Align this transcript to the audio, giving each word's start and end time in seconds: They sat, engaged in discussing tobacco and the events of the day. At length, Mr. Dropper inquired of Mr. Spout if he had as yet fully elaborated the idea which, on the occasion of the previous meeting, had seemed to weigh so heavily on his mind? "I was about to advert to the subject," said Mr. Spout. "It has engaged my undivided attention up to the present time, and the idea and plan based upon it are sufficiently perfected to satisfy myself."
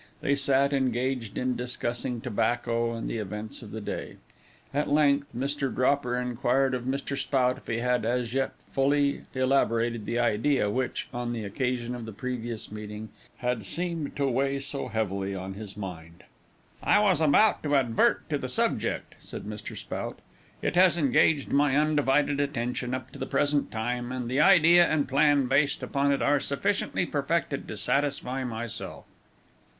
They 0.21 0.33
sat, 0.35 0.73
engaged 0.73 1.37
in 1.37 1.55
discussing 1.55 2.21
tobacco 2.21 2.93
and 2.93 3.07
the 3.07 3.19
events 3.19 3.61
of 3.61 3.69
the 3.69 3.81
day. 3.81 4.15
At 4.73 4.89
length, 4.89 5.27
Mr. 5.37 5.71
Dropper 5.71 6.17
inquired 6.17 6.73
of 6.73 6.85
Mr. 6.85 7.15
Spout 7.15 7.57
if 7.59 7.67
he 7.67 7.77
had 7.77 8.03
as 8.03 8.33
yet 8.33 8.53
fully 8.71 9.25
elaborated 9.35 10.07
the 10.07 10.17
idea 10.17 10.71
which, 10.71 11.07
on 11.13 11.33
the 11.33 11.43
occasion 11.45 11.93
of 11.93 12.05
the 12.05 12.11
previous 12.11 12.71
meeting, 12.71 13.09
had 13.45 13.63
seemed 13.63 14.15
to 14.15 14.27
weigh 14.27 14.59
so 14.59 14.87
heavily 14.87 15.35
on 15.35 15.53
his 15.53 15.77
mind? 15.77 16.23
"I 16.81 16.97
was 16.99 17.21
about 17.21 17.61
to 17.61 17.75
advert 17.75 18.27
to 18.31 18.39
the 18.39 18.49
subject," 18.49 19.13
said 19.19 19.43
Mr. 19.43 19.77
Spout. 19.77 20.17
"It 20.63 20.73
has 20.75 20.97
engaged 20.97 21.49
my 21.51 21.77
undivided 21.77 22.39
attention 22.39 22.95
up 22.95 23.11
to 23.11 23.19
the 23.19 23.27
present 23.27 23.69
time, 23.69 24.11
and 24.11 24.27
the 24.27 24.41
idea 24.41 24.83
and 24.83 25.07
plan 25.07 25.45
based 25.45 25.83
upon 25.83 26.11
it 26.11 26.23
are 26.23 26.39
sufficiently 26.39 27.05
perfected 27.05 27.67
to 27.67 27.77
satisfy 27.77 28.43
myself." 28.43 29.05